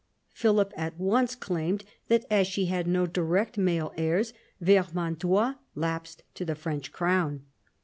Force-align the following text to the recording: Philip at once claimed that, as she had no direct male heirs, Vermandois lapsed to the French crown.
Philip 0.33 0.73
at 0.75 0.99
once 0.99 1.35
claimed 1.35 1.83
that, 2.07 2.25
as 2.31 2.47
she 2.47 2.65
had 2.65 2.87
no 2.87 3.05
direct 3.05 3.55
male 3.55 3.93
heirs, 3.95 4.33
Vermandois 4.59 5.53
lapsed 5.75 6.23
to 6.33 6.43
the 6.43 6.55
French 6.55 6.91
crown. 6.91 7.43